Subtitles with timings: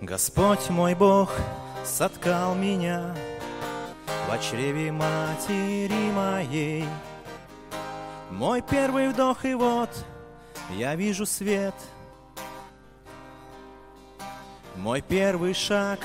[0.00, 1.30] Господь мой Бог
[1.84, 3.14] соткал меня
[4.26, 6.86] В чреве матери моей.
[8.30, 9.90] Мой первый вдох и вот
[10.70, 11.74] я вижу свет.
[14.76, 15.98] Мой первый шаг,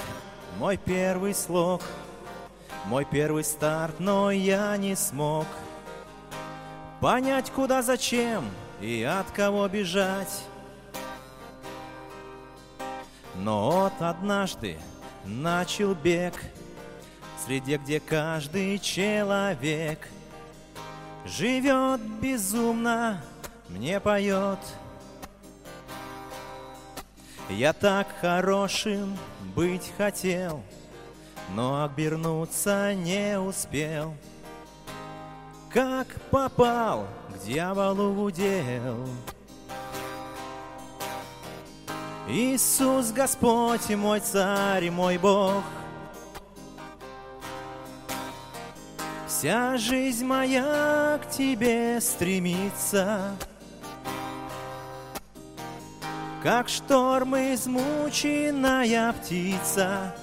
[0.59, 1.81] мой первый слог
[2.87, 5.45] Мой первый старт, но я не смог
[6.99, 8.43] Понять, куда, зачем
[8.81, 10.43] и от кого бежать
[13.37, 14.77] но вот однажды
[15.25, 16.33] начал бег
[17.45, 20.07] Среди, где каждый человек
[21.25, 23.19] Живет безумно,
[23.67, 24.59] мне поет.
[27.49, 29.17] Я так хорошим
[29.55, 30.63] быть хотел
[31.55, 34.15] Но обернуться не успел.
[35.71, 39.07] Как попал к дьяволу в удел
[42.27, 45.63] Иисус Господь и мой Царь и мой Бог.
[49.27, 53.35] Вся жизнь моя к Тебе стремится,
[56.41, 60.15] Как шторм измученная птица.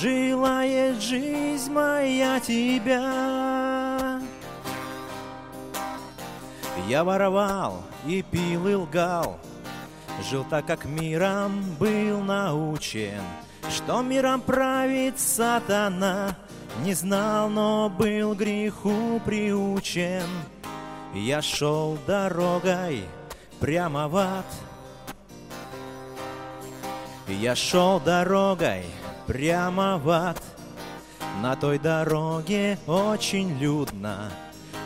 [0.00, 3.57] Желает жизнь моя Тебя.
[6.86, 9.38] Я воровал, и пил и лгал,
[10.28, 13.22] Жил так, как миром был научен,
[13.70, 16.36] Что миром правит сатана,
[16.82, 20.26] Не знал, но был греху приучен.
[21.14, 23.04] Я шел дорогой
[23.60, 24.46] прямо в ад,
[27.26, 28.84] Я шел дорогой
[29.26, 30.42] прямо в ад,
[31.42, 34.30] На той дороге очень людно,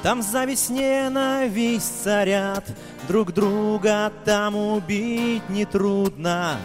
[0.03, 2.65] там зависть ненависть царят,
[3.09, 6.59] Друг друга там убить нетрудно,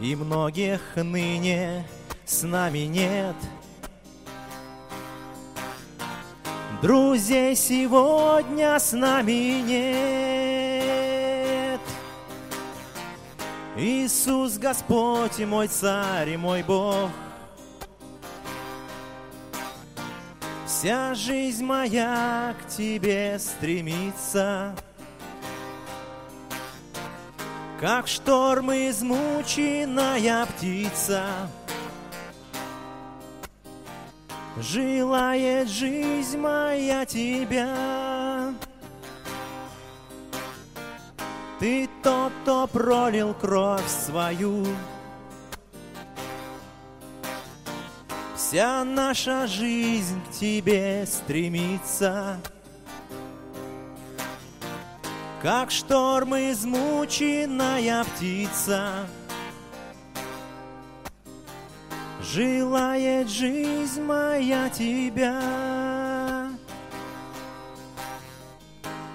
[0.00, 1.86] И многих ныне
[2.24, 3.36] с нами нет.
[6.80, 10.52] Друзей сегодня с нами нет.
[13.76, 17.10] Иисус Господь и мой Царь и мой Бог—
[20.82, 24.74] Вся жизнь моя к тебе стремится,
[27.80, 31.24] Как шторм измученная птица,
[34.58, 38.52] Желает жизнь моя тебя.
[41.60, 44.66] Ты тот, кто пролил кровь свою,
[48.42, 52.40] Вся наша жизнь к тебе стремится,
[55.40, 59.06] Как шторм измученная птица,
[62.20, 66.50] Желает жизнь моя тебя.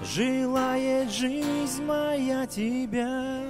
[0.04, 3.44] Желает жизнь моя тебя.